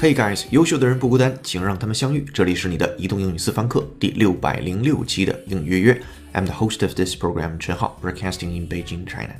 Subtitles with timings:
[0.00, 2.24] Hey guys，优秀的人不孤单，请让他们相遇。
[2.32, 6.02] 这里是你的移动英语私房课第六百零六期的应约约。
[6.32, 9.34] I'm the host of this program，陈浩，broadcasting in Beijing, China。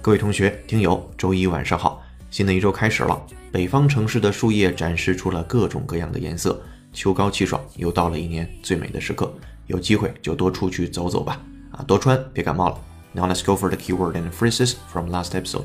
[0.00, 2.04] 各位同学、听友，周一晚上好！
[2.30, 6.62] 新的一周开始了，北方城市的树叶展示出了各种各样的颜色，
[6.92, 9.34] 秋高气爽，又到了一年最美的时刻。
[9.66, 11.42] 有机会就多出去走走吧，
[11.72, 12.80] 啊，多穿，别感冒了。
[13.12, 15.64] Now let's go for the keyword and phrases from last episode。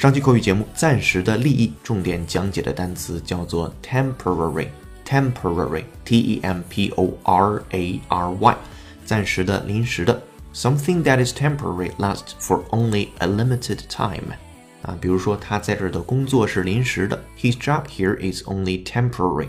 [0.00, 8.56] 上期口语节目暂时的利益重点讲解的单词叫做 temporary，temporary，t e m p o r a r y，
[9.04, 10.22] 暂时的、临时的。
[10.54, 14.32] Something that is temporary lasts for only a limited time。
[14.80, 19.48] 啊，比如说他在这儿的工作是临时的，His job here is only temporary。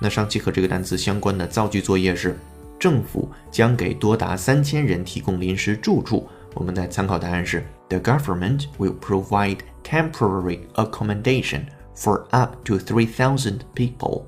[0.00, 2.36] 那上期和这个单词相关的造句作业是：
[2.76, 6.28] 政府将给多达三千人提供临时住处。
[6.54, 11.62] 我们的参考答案是：The government will provide temporary accommodation
[11.96, 14.22] for up to three thousand people。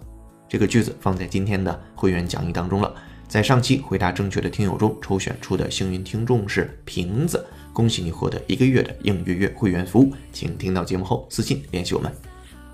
[0.48, 2.94] 这个句子放在今天的会员讲义当中了。
[3.26, 12.12] 在上期回答正确的听友中抽选出的幸运听众是瓶子，恭喜你获得一个月的应月月会员服务，请听到节目后私信联系我们。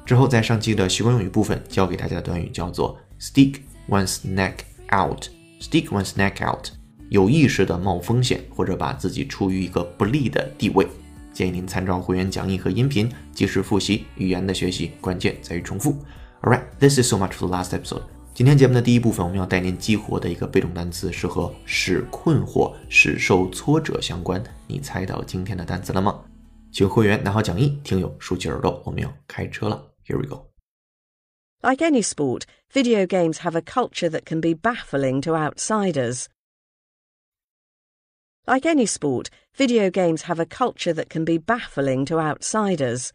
[0.04, 4.54] 之后在上期的习惯用语部分教给大家的短语叫做 stick one's neck
[4.92, 6.68] out，stick one's neck out。
[7.10, 10.86] 有意识的冒风险，或者把自己处于一个不利的地位，
[11.32, 15.92] 建议您参照会员讲义和音频，及时复习语言的学习，关键在于重复。
[16.42, 18.02] All right, this is so much for the last episode。
[18.32, 24.42] 今天节目的第一部分，我们要带您激活的一个被动单词是和使困惑、使受挫折相关。
[24.68, 26.20] 你猜到今天的单词了吗？
[26.70, 29.84] 请会员拿好讲义，听友竖起耳朵，我们要开车了。
[30.06, 30.46] Here we go.
[31.60, 36.26] Like any sport, video games have a culture that can be baffling to outsiders.
[38.47, 43.09] Like any sport, video games have a culture that can be baffling to outsiders.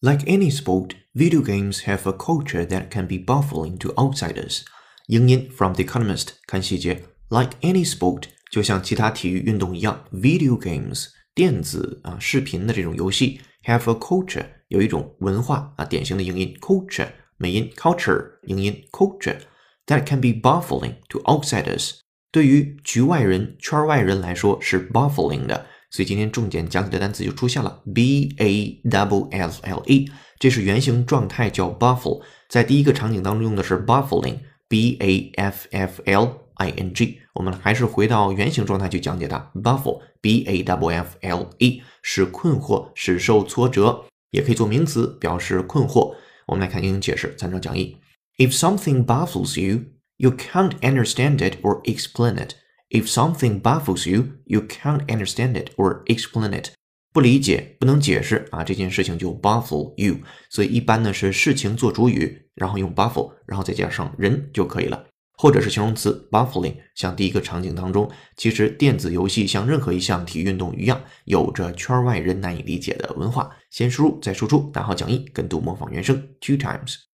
[0.00, 4.62] Like any sport, video games have a culture that can be baffling to outsiders.
[5.08, 7.04] 英音 from The Economist 看细节。
[7.28, 19.40] Like any sport，就像其他体育运动一样，video games 电子啊视频的这种游戏 have a culture 有一种文化啊典型的英音 culture 美音 culture 英音 culture
[19.86, 21.98] that can be baffling to outsiders
[22.31, 36.37] 对于局外人、圈外人来说是 baffling 的，所以今天重点讲解的单词就出现了 b a w f l e，这是原型状态叫 baffle，在第一个场景当中用的是 baffling，b a f f l
[36.55, 37.19] i n g。
[37.33, 46.13] 我们还是回到原型状态去讲解它，baffle，b a w f l e，使困惑、使受挫折，也可以做名词表示困惑。
[46.45, 47.97] 我们来看英语解释，参照讲义
[48.37, 49.85] ：If something baffles you。
[50.19, 52.55] You can't understand it or explain it.
[52.89, 56.71] If something baffles you, you can't understand it or explain it.
[57.13, 60.17] 不理解，不能解释啊，这件事情就 baffle you。
[60.49, 65.07] 所以一般呢是事情做主语，然后用 baffle，然后再加上人就可以了，
[65.37, 66.75] 或者是形容词 baffling。
[66.95, 73.49] 像第一个场景当中，其实电子游戏像任何一项体育运动一样，有着圈外人难以理解的文化。
[73.71, 77.08] 先输入再输出，打好讲义，跟读模仿原声 two times。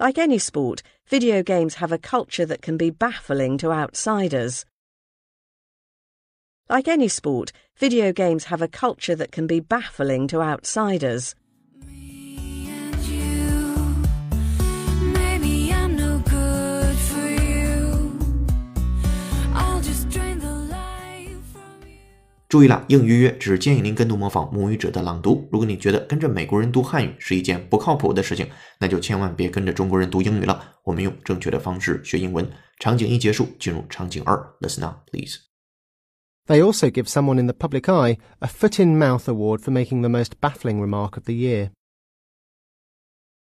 [0.00, 4.64] Like any sport, video games have a culture that can be baffling to outsiders.
[6.70, 11.34] Like any sport, video games have a culture that can be baffling to outsiders.
[22.49, 25.47] 注意了，应约约只建议您跟读模仿母语者的朗读。
[25.51, 28.47] 如果你觉得跟着美国人读汉语是一件不靠谱的事情，
[28.79, 30.75] 那就千万别跟着中国人读英语了。
[30.83, 32.47] 我们用正确的方式学英文。
[32.79, 34.37] 场景一结束，进入场景二。
[34.59, 35.37] Listen up, please.
[36.45, 40.01] They also give someone in the public eye a foot in mouth award for making
[40.01, 41.71] the most baffling remark of the year.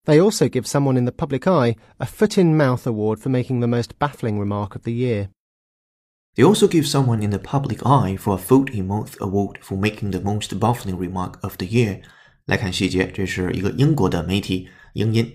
[0.06, 3.62] They also give someone in the public eye a foot in mouth award for making
[3.62, 5.30] the most baffling remark of the year.
[6.36, 9.77] They also give someone in the public eye for a foot in mouth award for
[9.77, 12.01] making the most baffling remark of the year。
[12.45, 15.33] 来看细节，这是一个英国的媒体英音。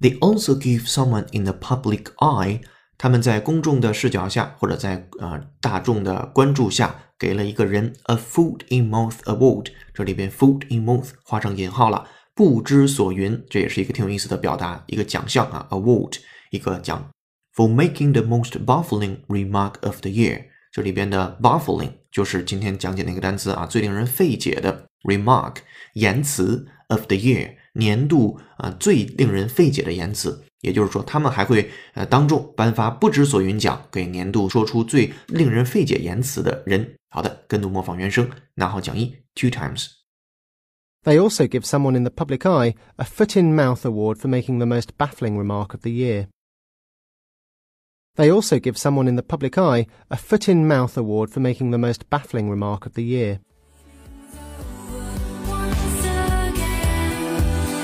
[0.00, 2.60] They also give someone in the public eye，
[2.98, 9.68] 他们在公众的视角下，或者在呃大众的关注下，给了一个人 a foot in mouth award。
[9.94, 16.18] 这里边 foot in mouth 画上引号了，不知所云，这也是一个挺有意思的表达，一个奖项啊，award，
[16.50, 17.10] 一个奖。
[17.56, 25.56] For making the most baffling remark of the year，这里边的 baffling 就是今天讲解那个单词啊，最令人费解的 remark
[25.94, 30.44] 言辞 of the year 年度啊最令人费解的言辞。
[30.62, 36.94] 也就是说，他们还会呃当众颁发不知所云奖给年度说出最令人费解言辞的人。
[37.10, 39.88] 好的，跟读模仿原声，拿好讲义 two times。
[41.02, 44.58] They also give someone in the public eye a foot in mouth award for making
[44.58, 46.28] the most baffling remark of the year.
[48.17, 51.69] They also give someone in the public eye a foot in mouth award for making
[51.69, 53.37] the most baffling remark of the year.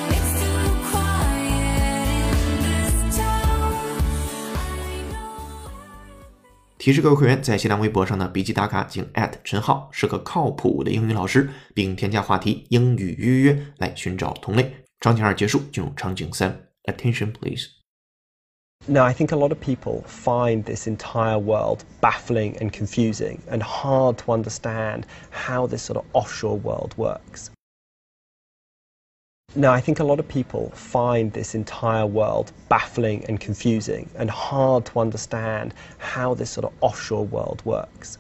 [0.09, 3.74] it's too quiet in this town.
[4.56, 5.69] I know.
[6.79, 14.74] 提示各位会员在新浪微博上的笔记打卡，请艾特陈浩是个靠谱的英语老师，并添加话题“英语约约”来寻找同类。
[15.00, 17.82] 场景二结束，进入场景三，Attention please。
[18.88, 24.18] Now, I think a lot of people find this entire world baffling and confusing and hard
[24.18, 27.50] to understand how this sort of offshore world works.
[29.56, 34.30] Now, I think a lot of people find this entire world baffling and confusing and
[34.30, 38.18] hard to understand how this sort of offshore world works.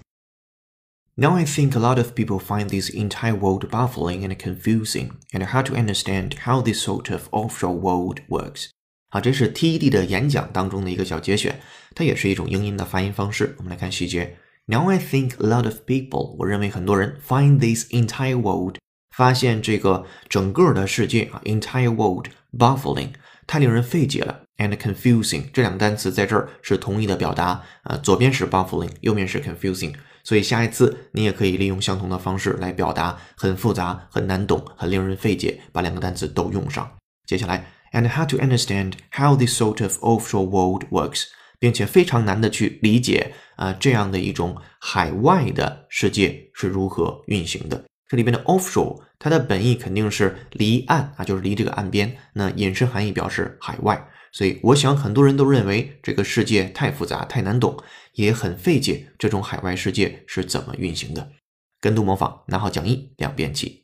[1.15, 5.43] Now I think a lot of people find this entire world baffling and confusing, and
[5.43, 8.71] hard to understand how this sort of offshore world works.
[9.13, 11.59] 好，这是 TED 的演讲当中的一个小节选，
[11.93, 13.53] 它也是一种英音的发音方式。
[13.59, 14.37] 我们来看细节。
[14.65, 18.77] Now I think a lot of people，我认为很多人 find this entire world，
[19.15, 22.25] 发现这个整个的世界啊，entire world
[22.57, 23.09] baffling，
[23.45, 29.93] 太令人费解了，and confusing 这两个单词在这儿是同义的表达啊，左边是 baffling，右边是 confusing，
[30.23, 36.91] 所以下一次你也可以利用相同的方式来表达很复杂、很难懂、很令人费解，把两个单词都用上。
[37.27, 41.27] 接下来，and how to understand how this sort of offshore world works，
[41.59, 47.85] 并且非常难的去理解啊、这样的一种海外的世界是如何运行的。
[48.09, 52.17] 这里边的 offshore，它的本意肯定是离岸啊，就是离这个岸边。
[52.33, 57.77] 那引申含义表示海外，所以我想很多人都认为这个世界太复杂、太难懂，
[58.13, 61.31] 也很费解这种海外世界是怎么运行的。
[61.79, 63.82] 跟读模仿，拿好讲义，两遍起。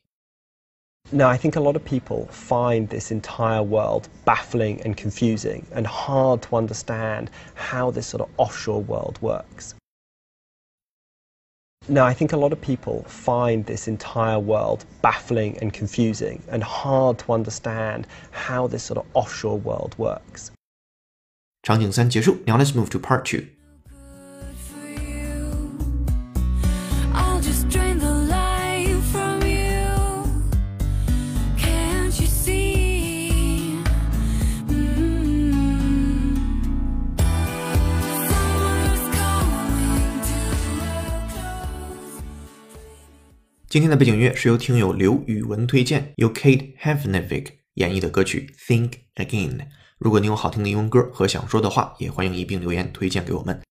[1.12, 5.86] Now, I think a lot of people find this entire world baffling and confusing and
[5.86, 9.74] hard to understand how this sort of offshore world works.
[11.86, 16.62] Now, I think a lot of people find this entire world baffling and confusing and
[16.64, 20.50] hard to understand how this sort of offshore world works.
[21.62, 23.46] 场景三结束，Now let's move to part two。
[43.69, 49.57] 今天的背景音乐是由听友刘宇文推荐，由 Kate Hefnevik 演绎的歌曲《Think Again》。
[49.99, 53.61] 如果您有好听的英文歌和想说的话，也欢迎一并留言推荐给我们。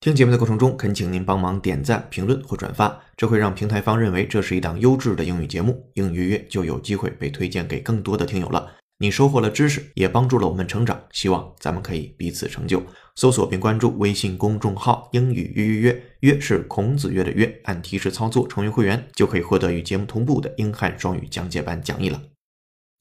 [0.00, 8.72] 听节目的过程中，恳请您帮忙点赞、评论或转发，这会让平台方认为这是一档优质的英语节目，英语约就有机会被推荐给更多的听友了。
[9.04, 12.82] 你收获了知识，也帮助了我们成长，希望咱们可以彼此成就。
[13.16, 22.18] 搜索并关注微信公众号“英语约约约”，约是孔子约的约，按提示操作成为会员，就可以获得与节目同步的英汉双语讲解版讲义了。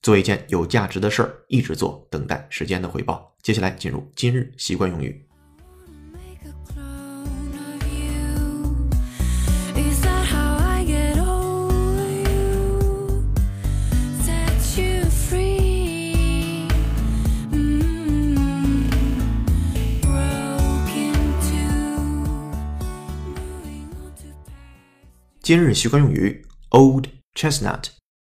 [0.01, 3.33] 做一件有价值的事儿，一直做，等待时间的回报。
[3.41, 5.25] 接下来进入今日习惯用语。
[25.43, 27.03] 今日习惯用语 old
[27.37, 27.87] chestnut。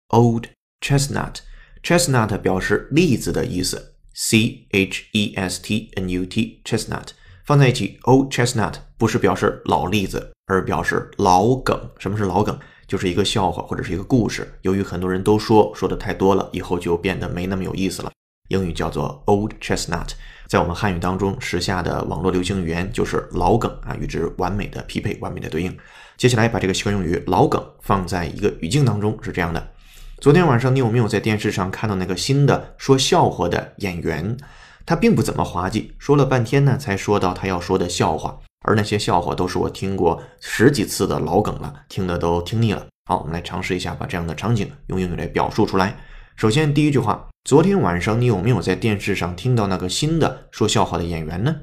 [0.08, 0.46] old
[0.80, 7.08] chestnut，chestnut 表示栗子的意思，c h e s t n u t chestnut
[7.44, 11.78] 放在一起，old chestnut 不是表示老栗子，而表示老梗。
[11.98, 12.58] 什么是老梗？
[12.88, 14.58] 就是一个笑话或者是一个故事。
[14.62, 18.10] 由于很多人都说，说的太多了，以后就变得没那么有意思了。
[18.48, 20.08] 英语叫做 old chestnut，
[20.48, 25.76] 在我们汉语当中，时下的网络流行语言就是老梗啊，与之完美的匹配，完美的对应。
[26.16, 29.70] 接下来把这个习惯用语“老梗”放在一个语境当中，是这样的：
[30.18, 34.36] 昨天晚上你有没有在电视上看到那个新的说笑话的演员？
[34.86, 42.86] 他并不怎么滑稽，说了半天呢，才说到他要说的笑话，而那些笑话都是我听过十几次的老梗了，听的都听腻了。
[43.06, 45.96] 好，我们来尝试一下把这样的场景用英语来表述出来。
[46.36, 51.56] 首先，第一句话：昨天晚上你有没有在电视上听到那个新的说笑话的演员呢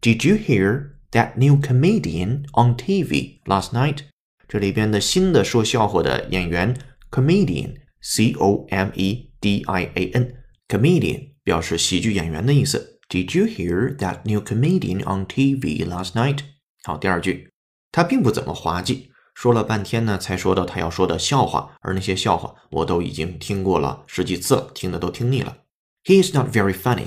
[0.00, 4.03] ？Did you hear that new comedian on TV last night？
[4.47, 6.75] 这里边的新的说笑话的演员
[7.11, 12.99] comedian，c o m e d i a n，comedian 表示喜剧演员的意思。
[13.09, 16.39] Did you hear that new comedian on TV last night？
[16.83, 17.49] 好，第二句，
[17.91, 25.57] 他并不怎么滑稽， 说了半天呢，才说到他要说的笑话，而那些笑话我都已经听过了十几次了，听的都听腻了。
[26.03, 27.05] He is not very funny.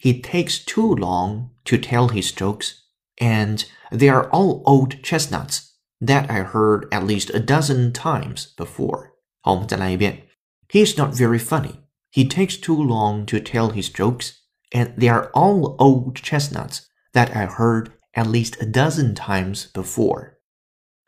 [0.00, 2.72] He takes too long to tell his jokes,
[3.18, 9.10] and they are all old chestnuts that I heard at least a dozen times before.
[9.42, 10.28] 好，我们再来一遍。
[10.68, 11.82] He is not very funny.
[12.12, 14.32] He takes too long to tell his jokes,
[14.70, 20.38] and they are all old chestnuts that I heard at least a dozen times before.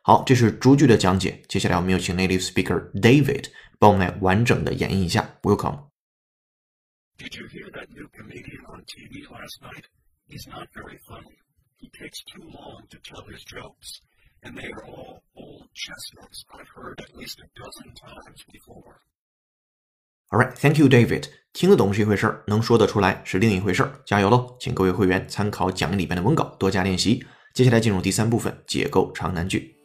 [0.03, 1.43] 好，这是逐句的讲解。
[1.49, 5.39] 接下来我们有请 native speaker David 帮我们来完整的演绎一下。
[5.43, 5.89] Welcome.
[7.19, 9.85] Did you hear that new comedian on TV last night?
[10.29, 11.37] He's not very funny.
[11.80, 14.02] He takes too long to tell his jokes,
[14.42, 18.98] and they are all old chestnuts I've heard at least a dozen times before.
[20.30, 21.30] All right, thank you, David.
[21.54, 24.02] 听得懂是一回事儿，能说得出来是另一回事儿。
[24.06, 24.58] 加油喽！
[24.60, 27.24] 请各位会员参考讲义里边的文稿，多加练习。
[27.54, 29.76] 接下来进入第三部分，解构长难句。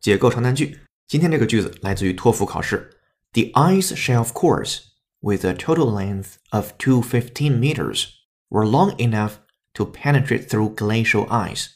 [0.00, 0.87] 解构长难句。
[1.07, 2.89] 今天这个句子来自于托福考试。
[3.33, 4.79] The ice shelf course,
[5.21, 8.07] with a total length of 215 meters,
[8.49, 9.37] were long enough
[9.73, 11.69] to penetrate through glacial ice,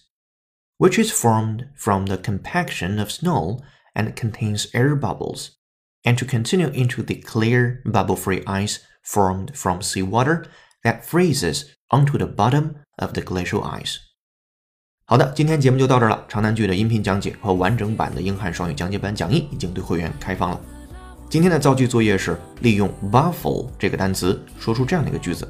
[0.77, 3.59] which is formed from the compaction of snow
[3.95, 5.57] and contains air bubbles,
[6.05, 10.45] and to continue into the clear, bubble-free ice formed from seawater
[10.83, 13.99] that freezes onto the bottom of the glacial ice.
[15.04, 16.24] 好的，今天节目就到这儿了。
[16.28, 20.60] 长难句的音频讲解和完整版的英汉双语讲解版讲义已经对会员开放了。
[21.28, 25.46] 今天的造句作业是利用 waffle 这个单词说出这样的一个句子，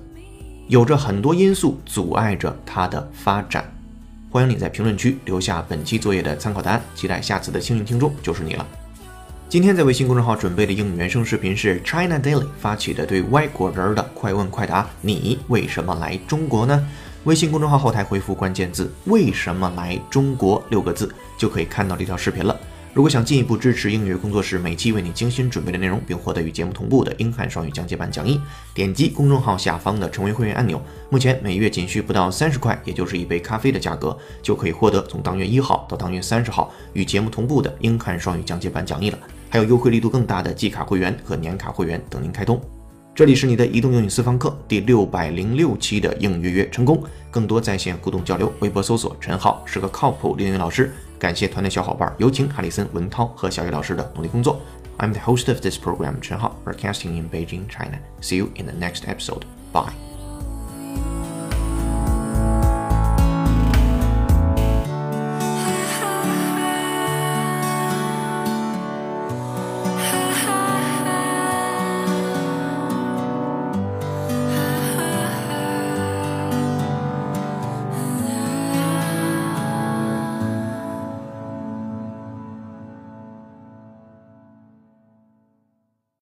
[0.68, 3.70] 有着很多因素阻碍着它的发展。
[4.30, 8.66] 欢迎你在评论区留下本期作业的参考答案，期待下次的幸运听众就是你了。
[9.50, 16.88] 今天在微信公众号准备的英语原声视频是 China Daily 发起的对外国人的快问快答，你为什么来中国呢？
[17.24, 22.58] 微信公众号后台回复关键字“为什么来中国”六个字，就可以看到这条视频了。
[22.92, 28.40] 如果想进一步支持英语工作室每期为你精心准备的内容，并获得与节目同步的英汉双语讲解版讲义，
[28.74, 30.82] 点击公众号下方的成为会员按钮。
[31.10, 39.18] 目前每月仅需不到三十块，也就是一杯咖啡的价格，就可以获得从当月一号到当月三十号与节目同步的英汉双语讲解版讲义了。
[39.48, 42.60] 还有优惠力度更大的季卡会员和年卡会员等您开通。
[43.14, 50.90] 这里是你的移动英语私房课第六百零六期的应约约成功，更多在线互动交流，微博搜索陈浩是个靠谱英语老师。
[51.18, 54.58] 感谢团队小伙伴，有请哈里森、文涛和小雨老师的努力工作。
[54.96, 57.98] I'm the host of this program, 陈浩 broadcasting in Beijing, China.
[58.22, 59.42] See you in the next episode.
[59.74, 60.11] Bye.